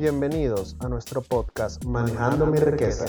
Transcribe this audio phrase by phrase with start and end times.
[0.00, 3.04] Bienvenidos a nuestro podcast Manejando mi riqueza.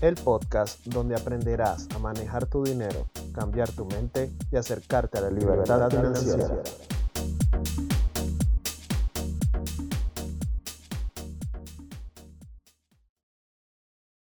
[0.00, 5.30] El podcast donde aprenderás a manejar tu dinero, cambiar tu mente y acercarte a la
[5.30, 6.62] libertad financiera.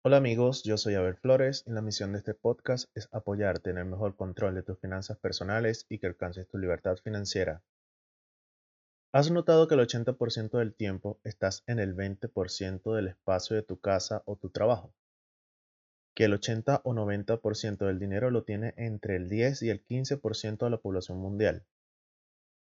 [0.05, 3.79] Hola amigos, yo soy Abel Flores y la misión de este podcast es apoyarte en
[3.79, 7.61] el mejor control de tus finanzas personales y que alcances tu libertad financiera.
[9.15, 13.79] ¿Has notado que el 80% del tiempo estás en el 20% del espacio de tu
[13.79, 14.93] casa o tu trabajo?
[16.17, 20.65] Que el 80 o 90% del dinero lo tiene entre el 10 y el 15%
[20.65, 21.65] de la población mundial.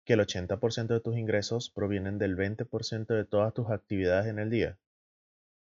[0.05, 4.52] Que el 80% de tus ingresos provienen del 20% de todas tus actividades en el
[4.52, 4.77] día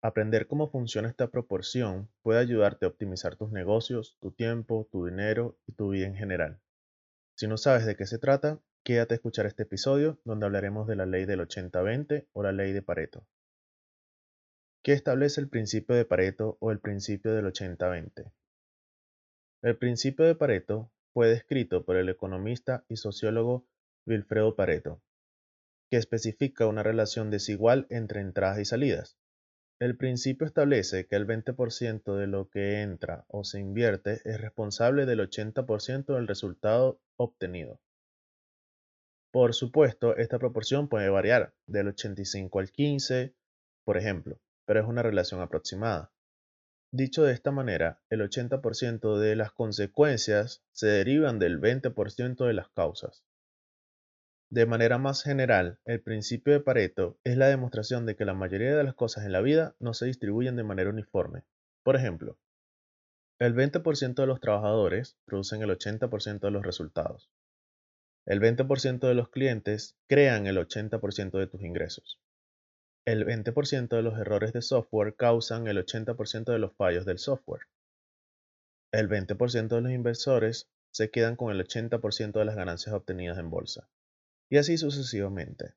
[0.03, 5.59] Aprender cómo funciona esta proporción puede ayudarte a optimizar tus negocios, tu tiempo, tu dinero
[5.67, 6.59] y tu vida en general.
[7.37, 10.97] Si no sabes de qué se trata, quédate a escuchar este episodio donde hablaremos de
[10.97, 13.27] la ley del 80-20 o la ley de Pareto.
[14.83, 18.33] ¿Qué establece el principio de Pareto o el principio del 80-20?
[19.63, 23.67] El principio de Pareto fue descrito por el economista y sociólogo
[24.07, 25.03] Wilfredo Pareto,
[25.91, 29.19] que especifica una relación desigual entre entradas y salidas
[29.81, 35.07] el principio establece que el 20% de lo que entra o se invierte es responsable
[35.07, 37.81] del 80% del resultado obtenido.
[39.33, 43.35] Por supuesto, esta proporción puede variar del 85 al 15,
[43.85, 46.11] por ejemplo, pero es una relación aproximada.
[46.93, 52.69] Dicho de esta manera, el 80% de las consecuencias se derivan del 20% de las
[52.71, 53.23] causas.
[54.51, 58.77] De manera más general, el principio de Pareto es la demostración de que la mayoría
[58.77, 61.45] de las cosas en la vida no se distribuyen de manera uniforme.
[61.85, 62.37] Por ejemplo,
[63.39, 67.31] el 20% de los trabajadores producen el 80% de los resultados.
[68.27, 72.21] El 20% de los clientes crean el 80% de tus ingresos.
[73.07, 77.63] El 20% de los errores de software causan el 80% de los fallos del software.
[78.93, 83.51] El 20% de los inversores se quedan con el 80% de las ganancias obtenidas en
[83.51, 83.89] bolsa
[84.51, 85.75] y así sucesivamente.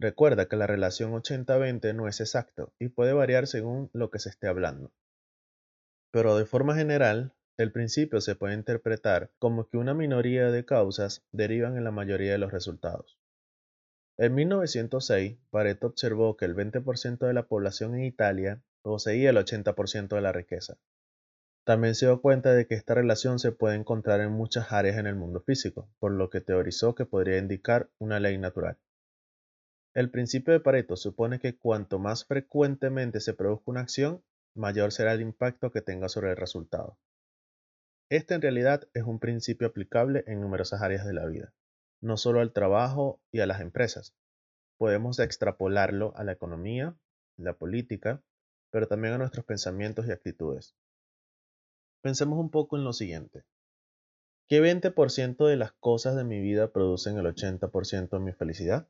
[0.00, 4.30] Recuerda que la relación 80-20 no es exacto y puede variar según lo que se
[4.30, 4.92] esté hablando.
[6.10, 11.26] Pero de forma general, el principio se puede interpretar como que una minoría de causas
[11.30, 13.18] derivan en la mayoría de los resultados.
[14.16, 20.08] En 1906, Pareto observó que el 20% de la población en Italia poseía el 80%
[20.08, 20.78] de la riqueza.
[21.64, 25.06] También se dio cuenta de que esta relación se puede encontrar en muchas áreas en
[25.06, 28.78] el mundo físico, por lo que teorizó que podría indicar una ley natural.
[29.92, 35.12] El principio de Pareto supone que cuanto más frecuentemente se produzca una acción, mayor será
[35.12, 36.96] el impacto que tenga sobre el resultado.
[38.10, 41.54] Este en realidad es un principio aplicable en numerosas áreas de la vida,
[42.00, 44.16] no solo al trabajo y a las empresas.
[44.78, 46.96] Podemos extrapolarlo a la economía,
[47.36, 48.20] la política,
[48.70, 50.74] pero también a nuestros pensamientos y actitudes.
[52.02, 53.44] Pensemos un poco en lo siguiente.
[54.48, 58.88] ¿Qué 20% de las cosas de mi vida producen el 80% de mi felicidad?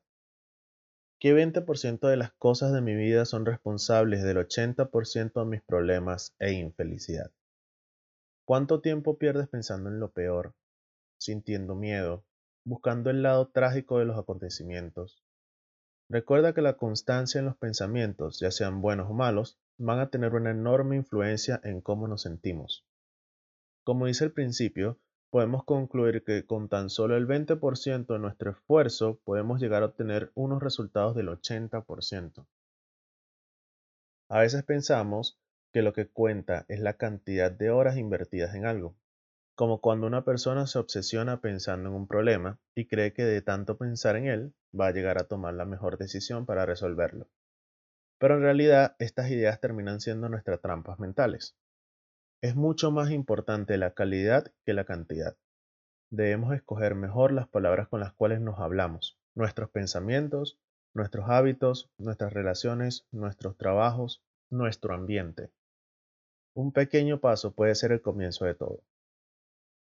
[1.19, 6.33] ¿Qué 20% de las cosas de mi vida son responsables del 80% de mis problemas
[6.39, 7.31] e infelicidad?
[8.51, 10.53] ¿Cuánto tiempo pierdes pensando en lo peor,
[11.17, 12.25] sintiendo miedo,
[12.65, 15.23] buscando el lado trágico de los acontecimientos?
[16.09, 20.33] Recuerda que la constancia en los pensamientos, ya sean buenos o malos, van a tener
[20.33, 22.85] una enorme influencia en cómo nos sentimos.
[23.85, 29.21] Como dice el principio, podemos concluir que con tan solo el 20% de nuestro esfuerzo
[29.23, 32.45] podemos llegar a obtener unos resultados del 80%.
[34.27, 35.39] A veces pensamos
[35.71, 38.95] que lo que cuenta es la cantidad de horas invertidas en algo,
[39.55, 43.77] como cuando una persona se obsesiona pensando en un problema y cree que de tanto
[43.77, 47.27] pensar en él va a llegar a tomar la mejor decisión para resolverlo.
[48.17, 51.55] Pero en realidad estas ideas terminan siendo nuestras trampas mentales.
[52.41, 55.35] Es mucho más importante la calidad que la cantidad.
[56.09, 60.59] Debemos escoger mejor las palabras con las cuales nos hablamos, nuestros pensamientos,
[60.93, 65.51] nuestros hábitos, nuestras relaciones, nuestros trabajos, nuestro ambiente.
[66.53, 68.83] Un pequeño paso puede ser el comienzo de todo.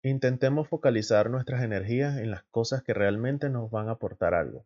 [0.04, 4.66] Intentemos focalizar nuestras energías en las cosas que realmente nos van a aportar algo.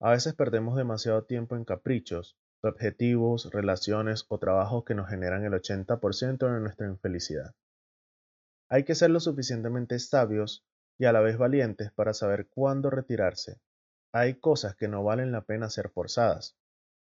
[0.00, 2.36] A veces perdemos demasiado tiempo en caprichos
[2.68, 7.54] objetivos, relaciones o trabajos que nos generan el 80% de nuestra infelicidad.
[8.68, 10.64] Hay que ser lo suficientemente sabios
[10.98, 13.60] y a la vez valientes para saber cuándo retirarse.
[14.12, 16.56] Hay cosas que no valen la pena ser forzadas.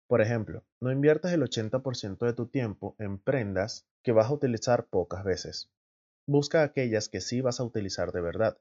[0.07, 4.85] Por ejemplo, no inviertas el 80% de tu tiempo en prendas que vas a utilizar
[4.85, 5.69] pocas veces.
[6.27, 8.57] Busca aquellas que sí vas a utilizar de verdad.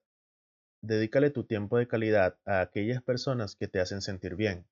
[0.82, 4.66] Dedícale tu tiempo de calidad a aquellas personas que te hacen sentir bien,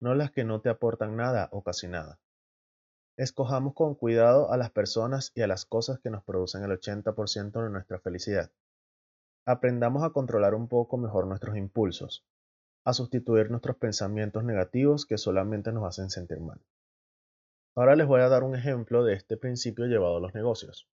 [0.00, 2.18] no las que no te aportan nada o casi nada.
[3.16, 7.62] Escojamos con cuidado a las personas y a las cosas que nos producen el 80%
[7.62, 8.50] de nuestra felicidad.
[9.44, 12.24] Aprendamos a controlar un poco mejor nuestros impulsos,
[12.84, 16.60] a sustituir nuestros pensamientos negativos que solamente nos hacen sentir mal.
[17.74, 20.90] Ahora les voy a dar un ejemplo de este principio llevado a los negocios.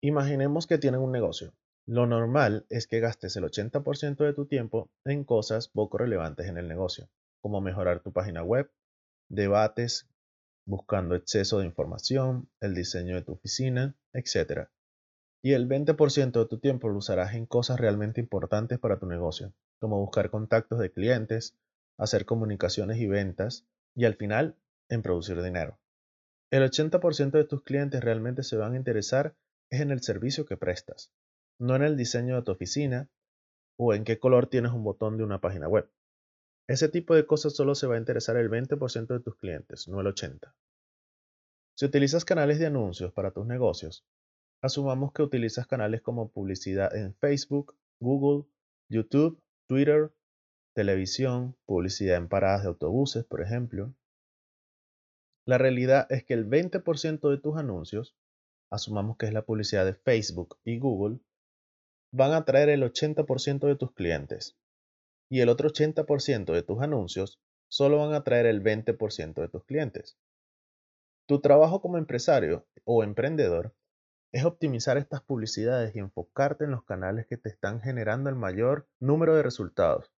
[0.00, 1.52] Imaginemos que tienen un negocio.
[1.86, 6.56] Lo normal es que gastes el 80% de tu tiempo en cosas poco relevantes en
[6.56, 7.10] el negocio,
[7.42, 8.70] como mejorar tu página web,
[9.28, 10.08] debates,
[10.64, 14.68] buscando exceso de información, el diseño de tu oficina, etc.
[15.42, 19.52] Y el 20% de tu tiempo lo usarás en cosas realmente importantes para tu negocio,
[19.78, 21.54] como buscar contactos de clientes,
[21.98, 24.56] hacer comunicaciones y ventas, y al final,
[24.88, 25.78] en producir dinero.
[26.54, 29.34] El 80% de tus clientes realmente se van a interesar
[29.70, 31.10] es en el servicio que prestas,
[31.58, 33.10] no en el diseño de tu oficina
[33.76, 35.90] o en qué color tienes un botón de una página web.
[36.68, 40.00] Ese tipo de cosas solo se va a interesar el 20% de tus clientes, no
[40.00, 40.54] el 80%.
[41.76, 44.06] Si utilizas canales de anuncios para tus negocios,
[44.62, 48.48] asumamos que utilizas canales como publicidad en Facebook, Google,
[48.88, 50.12] YouTube, Twitter,
[50.72, 53.92] televisión, publicidad en paradas de autobuses, por ejemplo.
[55.46, 58.16] La realidad es que el 20% de tus anuncios,
[58.70, 61.20] asumamos que es la publicidad de Facebook y Google,
[62.12, 64.56] van a traer el 80% de tus clientes
[65.28, 69.64] y el otro 80% de tus anuncios solo van a traer el 20% de tus
[69.64, 70.16] clientes.
[71.26, 73.74] Tu trabajo como empresario o emprendedor
[74.32, 78.88] es optimizar estas publicidades y enfocarte en los canales que te están generando el mayor
[78.98, 80.12] número de resultados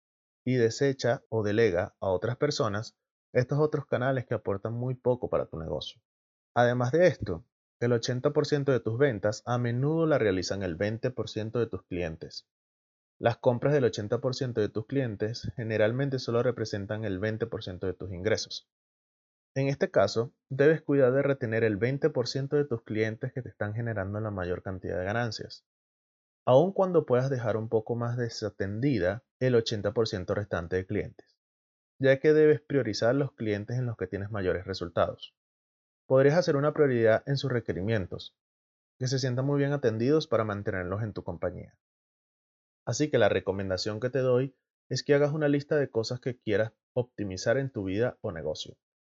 [0.44, 2.96] y desecha o delega a otras personas
[3.34, 6.00] estos otros canales que aportan muy poco para tu negocio.
[6.54, 7.44] Además de esto,
[7.80, 12.46] el 80% de tus ventas a menudo la realizan el 20% de tus clientes.
[13.18, 18.68] Las compras del 80% de tus clientes generalmente solo representan el 20% de tus ingresos.
[19.56, 23.74] En este caso, debes cuidar de retener el 20% de tus clientes que te están
[23.74, 25.64] generando la mayor cantidad de ganancias,
[26.46, 31.33] aun cuando puedas dejar un poco más desatendida el 80% restante de clientes,
[32.04, 35.34] ya que debes priorizar los clientes en los que tienes mayores resultados.
[36.06, 38.36] Podrías hacer una prioridad en sus requerimientos,
[38.98, 41.78] que se sientan muy bien atendidos para mantenerlos en tu compañía.
[42.84, 44.54] Así que la recomendación que te doy
[44.90, 48.76] es que hagas una lista de cosas que quieras optimizar en tu vida o negocio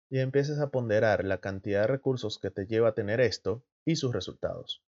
[0.09, 3.97] y empieces a ponderar la cantidad de recursos que te lleva a tener esto y
[3.97, 4.85] sus resultados.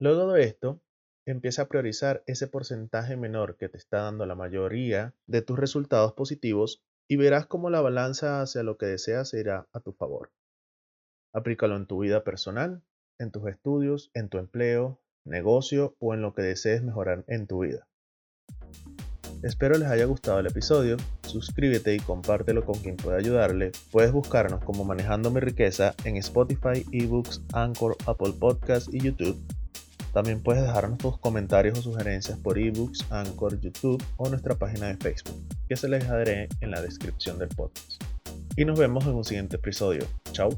[0.00, 0.82] Luego de esto,
[1.26, 6.14] empieza a priorizar ese porcentaje menor que te está dando la mayoría de tus resultados
[6.14, 10.32] positivos y verás cómo la balanza hacia lo que deseas irá a tu favor.
[11.32, 12.82] Aplícalo en tu vida personal,
[13.18, 17.60] en tus estudios, en tu empleo, negocio o en lo que desees mejorar en tu
[17.60, 17.86] vida.
[19.42, 23.72] Espero les haya gustado el episodio, suscríbete y compártelo con quien pueda ayudarle.
[23.90, 29.38] Puedes buscarnos como Manejando mi riqueza en Spotify, eBooks, Anchor, Apple Podcasts y YouTube.
[30.14, 34.96] También puedes dejarnos tus comentarios o sugerencias por eBooks, Anchor, YouTube o nuestra página de
[34.96, 35.36] Facebook,
[35.68, 38.02] que se les dejaré en la descripción del podcast.
[38.56, 40.06] Y nos vemos en un siguiente episodio.
[40.32, 40.50] Chao.